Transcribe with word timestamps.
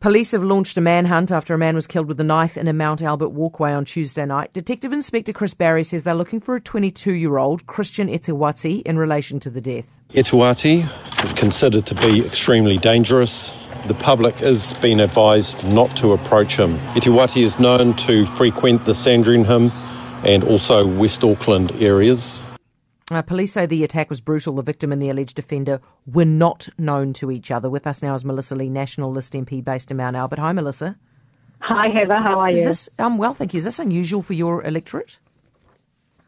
Police 0.00 0.32
have 0.32 0.42
launched 0.42 0.78
a 0.78 0.80
manhunt 0.80 1.30
after 1.30 1.52
a 1.52 1.58
man 1.58 1.74
was 1.74 1.86
killed 1.86 2.06
with 2.06 2.18
a 2.18 2.24
knife 2.24 2.56
in 2.56 2.66
a 2.66 2.72
Mount 2.72 3.02
Albert 3.02 3.28
walkway 3.28 3.72
on 3.72 3.84
Tuesday 3.84 4.24
night. 4.24 4.50
Detective 4.54 4.94
Inspector 4.94 5.30
Chris 5.34 5.52
Barry 5.52 5.84
says 5.84 6.04
they're 6.04 6.14
looking 6.14 6.40
for 6.40 6.56
a 6.56 6.60
22 6.60 7.12
year 7.12 7.36
old 7.36 7.66
Christian 7.66 8.08
Etiwati 8.08 8.80
in 8.84 8.96
relation 8.96 9.38
to 9.40 9.50
the 9.50 9.60
death. 9.60 9.84
Etiwati 10.14 10.88
is 11.22 11.34
considered 11.34 11.84
to 11.84 11.94
be 11.94 12.24
extremely 12.24 12.78
dangerous. 12.78 13.54
The 13.88 13.94
public 13.94 14.40
is 14.40 14.72
being 14.80 15.00
advised 15.00 15.62
not 15.64 15.94
to 15.98 16.14
approach 16.14 16.56
him. 16.56 16.78
Etiwati 16.94 17.42
is 17.42 17.60
known 17.60 17.94
to 17.96 18.24
frequent 18.24 18.86
the 18.86 18.94
Sandringham 18.94 19.70
and 20.24 20.44
also 20.44 20.86
West 20.86 21.22
Auckland 21.24 21.72
areas. 21.72 22.42
Uh, 23.10 23.22
police 23.22 23.52
say 23.52 23.66
the 23.66 23.82
attack 23.82 24.08
was 24.08 24.20
brutal. 24.20 24.54
The 24.54 24.62
victim 24.62 24.92
and 24.92 25.02
the 25.02 25.08
alleged 25.08 25.38
offender 25.38 25.80
were 26.06 26.24
not 26.24 26.68
known 26.78 27.12
to 27.14 27.30
each 27.30 27.50
other. 27.50 27.68
With 27.68 27.86
us 27.86 28.02
now 28.02 28.14
is 28.14 28.24
Melissa 28.24 28.54
Lee, 28.54 28.68
National 28.68 29.10
List 29.10 29.32
MP 29.32 29.62
based 29.64 29.90
in 29.90 29.96
Mount 29.96 30.16
Albert. 30.16 30.38
Hi, 30.38 30.52
Melissa. 30.52 30.96
Hi, 31.60 31.88
Heather. 31.88 32.16
How 32.16 32.40
are 32.40 32.50
Is 32.50 32.60
you? 32.60 32.64
this, 32.66 32.88
um, 32.98 33.18
well, 33.18 33.34
thank 33.34 33.52
you. 33.52 33.58
Is 33.58 33.64
this 33.64 33.78
unusual 33.78 34.22
for 34.22 34.32
your 34.32 34.64
electorate? 34.64 35.18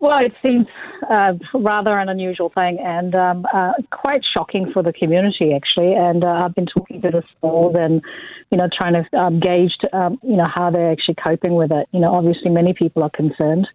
Well, 0.00 0.18
it 0.24 0.32
seems 0.42 0.66
uh, 1.10 1.34
rather 1.52 1.98
an 1.98 2.08
unusual 2.08 2.48
thing 2.48 2.78
and 2.78 3.14
um, 3.14 3.46
uh, 3.52 3.72
quite 3.90 4.22
shocking 4.24 4.72
for 4.72 4.82
the 4.82 4.94
community, 4.94 5.52
actually. 5.52 5.92
And 5.92 6.24
uh, 6.24 6.44
I've 6.44 6.54
been 6.54 6.66
talking 6.66 7.02
to 7.02 7.10
the 7.10 7.22
schools 7.36 7.76
and, 7.78 8.02
you 8.50 8.56
know, 8.56 8.68
trying 8.72 8.94
to 8.94 9.18
um, 9.18 9.40
gauge, 9.40 9.76
um, 9.92 10.18
you 10.22 10.36
know, 10.36 10.46
how 10.52 10.70
they're 10.70 10.90
actually 10.90 11.16
coping 11.16 11.54
with 11.54 11.70
it. 11.70 11.86
You 11.92 12.00
know, 12.00 12.14
obviously 12.14 12.50
many 12.50 12.72
people 12.72 13.02
are 13.02 13.10
concerned 13.10 13.68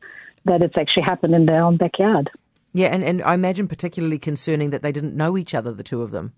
that 0.45 0.63
it's 0.63 0.77
actually 0.77 1.03
happened 1.03 1.35
in 1.35 1.45
their 1.45 1.63
own 1.63 1.77
backyard. 1.77 2.31
Yeah, 2.75 2.87
and, 2.87 3.05
and 3.05 3.23
I 3.23 3.35
imagine 3.35 3.69
particularly 3.69 4.19
concerning 4.19 4.71
that 4.71 4.81
they 4.81 4.91
didn't 4.91 5.15
know 5.15 5.37
each 5.37 5.55
other, 5.55 5.71
the 5.71 5.81
two 5.81 6.01
of 6.01 6.11
them. 6.11 6.33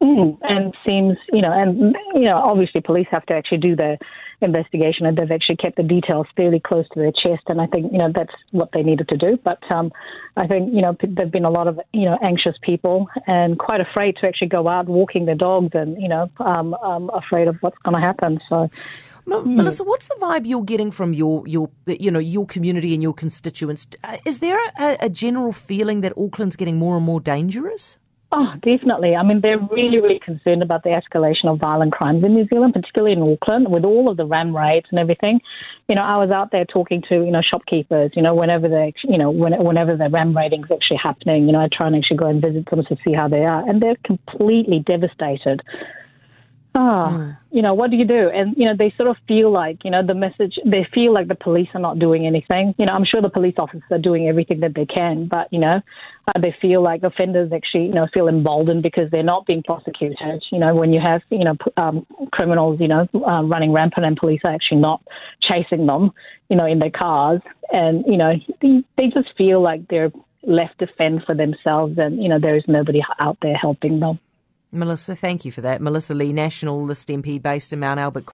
Mm, 0.00 0.38
and 0.40 0.74
seems, 0.86 1.18
you 1.30 1.42
know, 1.42 1.52
and, 1.52 1.94
you 2.14 2.22
know, 2.22 2.36
obviously 2.38 2.80
police 2.80 3.06
have 3.10 3.26
to 3.26 3.34
actually 3.34 3.58
do 3.58 3.76
their 3.76 3.98
investigation 4.40 5.04
and 5.04 5.18
they've 5.18 5.30
actually 5.30 5.56
kept 5.56 5.76
the 5.76 5.82
details 5.82 6.26
fairly 6.36 6.58
close 6.58 6.86
to 6.94 7.00
their 7.00 7.12
chest. 7.12 7.42
And 7.48 7.60
I 7.60 7.66
think, 7.66 7.92
you 7.92 7.98
know, 7.98 8.10
that's 8.14 8.32
what 8.50 8.70
they 8.72 8.82
needed 8.82 9.08
to 9.08 9.18
do. 9.18 9.38
But 9.44 9.58
um, 9.70 9.92
I 10.38 10.46
think, 10.46 10.72
you 10.72 10.80
know, 10.80 10.94
p- 10.94 11.08
there've 11.08 11.30
been 11.30 11.44
a 11.44 11.50
lot 11.50 11.68
of, 11.68 11.78
you 11.92 12.06
know, 12.06 12.16
anxious 12.22 12.56
people 12.62 13.08
and 13.26 13.58
quite 13.58 13.82
afraid 13.82 14.16
to 14.22 14.26
actually 14.26 14.48
go 14.48 14.68
out 14.68 14.86
walking 14.88 15.26
their 15.26 15.34
dogs 15.34 15.72
and, 15.74 16.00
you 16.00 16.08
know, 16.08 16.30
um, 16.40 16.72
um, 16.76 17.10
afraid 17.12 17.46
of 17.46 17.56
what's 17.60 17.78
going 17.84 17.94
to 17.94 18.00
happen. 18.00 18.40
So, 18.48 18.70
M- 19.30 19.42
hmm. 19.42 19.56
Melissa, 19.56 19.84
what's 19.84 20.06
the 20.06 20.16
vibe 20.20 20.46
you're 20.46 20.62
getting 20.62 20.90
from 20.90 21.12
your, 21.12 21.46
your 21.46 21.70
you 21.86 22.10
know 22.10 22.18
your 22.18 22.46
community 22.46 22.94
and 22.94 23.02
your 23.02 23.14
constituents? 23.14 23.86
Is 24.24 24.38
there 24.38 24.58
a, 24.80 24.96
a 25.00 25.10
general 25.10 25.52
feeling 25.52 26.00
that 26.00 26.12
Auckland's 26.16 26.56
getting 26.56 26.78
more 26.78 26.96
and 26.96 27.04
more 27.04 27.20
dangerous? 27.20 27.98
Oh, 28.30 28.52
definitely. 28.62 29.16
I 29.16 29.22
mean, 29.22 29.40
they're 29.40 29.58
really, 29.58 30.00
really 30.02 30.20
concerned 30.22 30.62
about 30.62 30.82
the 30.82 30.90
escalation 30.90 31.46
of 31.46 31.58
violent 31.58 31.94
crimes 31.94 32.22
in 32.22 32.34
New 32.34 32.46
Zealand, 32.48 32.74
particularly 32.74 33.14
in 33.14 33.22
Auckland, 33.22 33.70
with 33.70 33.84
all 33.84 34.10
of 34.10 34.18
the 34.18 34.26
ram 34.26 34.54
raids 34.54 34.84
and 34.90 35.00
everything. 35.00 35.40
You 35.88 35.94
know, 35.94 36.02
I 36.02 36.18
was 36.18 36.30
out 36.30 36.50
there 36.52 36.66
talking 36.66 37.02
to 37.08 37.24
you 37.24 37.30
know 37.30 37.40
shopkeepers. 37.40 38.10
You 38.14 38.20
know, 38.20 38.34
whenever 38.34 38.68
they, 38.68 38.92
you 39.04 39.16
know, 39.16 39.30
when, 39.30 39.54
whenever 39.64 39.96
the 39.96 40.10
ram 40.10 40.36
raiding 40.36 40.64
is 40.64 40.70
actually 40.70 40.98
happening, 41.02 41.46
you 41.46 41.52
know, 41.52 41.60
I 41.60 41.68
try 41.72 41.86
and 41.86 41.96
actually 41.96 42.18
go 42.18 42.26
and 42.26 42.42
visit 42.42 42.68
them 42.68 42.84
to 42.84 42.96
see 43.02 43.14
how 43.14 43.28
they 43.28 43.44
are, 43.46 43.66
and 43.66 43.80
they're 43.80 43.96
completely 44.04 44.80
devastated. 44.80 45.62
Ah, 46.80 47.36
you 47.50 47.60
know, 47.60 47.74
what 47.74 47.90
do 47.90 47.96
you 47.96 48.04
do? 48.04 48.30
And, 48.32 48.54
you 48.56 48.64
know, 48.64 48.76
they 48.78 48.94
sort 48.96 49.08
of 49.08 49.16
feel 49.26 49.50
like, 49.50 49.84
you 49.84 49.90
know, 49.90 50.06
the 50.06 50.14
message, 50.14 50.60
they 50.64 50.86
feel 50.94 51.12
like 51.12 51.26
the 51.26 51.34
police 51.34 51.68
are 51.74 51.80
not 51.80 51.98
doing 51.98 52.24
anything. 52.24 52.72
You 52.78 52.86
know, 52.86 52.92
I'm 52.92 53.04
sure 53.04 53.20
the 53.20 53.28
police 53.28 53.56
officers 53.58 53.82
are 53.90 53.98
doing 53.98 54.28
everything 54.28 54.60
that 54.60 54.74
they 54.76 54.86
can, 54.86 55.26
but, 55.26 55.48
you 55.50 55.58
know, 55.58 55.80
uh, 56.28 56.40
they 56.40 56.54
feel 56.62 56.80
like 56.80 57.02
offenders 57.02 57.50
actually, 57.52 57.86
you 57.86 57.94
know, 57.94 58.06
feel 58.14 58.28
emboldened 58.28 58.84
because 58.84 59.10
they're 59.10 59.24
not 59.24 59.44
being 59.44 59.64
prosecuted. 59.64 60.44
You 60.52 60.60
know, 60.60 60.72
when 60.72 60.92
you 60.92 61.00
have, 61.00 61.22
you 61.30 61.42
know, 61.42 61.56
um, 61.76 62.06
criminals, 62.30 62.78
you 62.78 62.86
know, 62.86 63.08
uh, 63.12 63.42
running 63.42 63.72
rampant 63.72 64.06
and 64.06 64.16
police 64.16 64.42
are 64.44 64.54
actually 64.54 64.80
not 64.80 65.02
chasing 65.42 65.84
them, 65.86 66.12
you 66.48 66.56
know, 66.56 66.66
in 66.66 66.78
their 66.78 66.92
cars. 66.92 67.40
And, 67.72 68.04
you 68.06 68.18
know, 68.18 68.34
they, 68.62 68.84
they 68.96 69.08
just 69.08 69.36
feel 69.36 69.60
like 69.60 69.88
they're 69.88 70.12
left 70.44 70.78
to 70.78 70.86
fend 70.96 71.24
for 71.26 71.34
themselves 71.34 71.98
and, 71.98 72.22
you 72.22 72.28
know, 72.28 72.38
there 72.38 72.56
is 72.56 72.62
nobody 72.68 73.00
out 73.18 73.38
there 73.42 73.56
helping 73.56 73.98
them. 73.98 74.20
Melissa, 74.70 75.16
thank 75.16 75.44
you 75.44 75.52
for 75.52 75.62
that. 75.62 75.80
Melissa 75.80 76.14
Lee, 76.14 76.32
National 76.32 76.82
List 76.82 77.08
MP 77.08 77.40
based 77.40 77.72
in 77.72 77.80
Mount 77.80 77.98
Albert. 77.98 78.26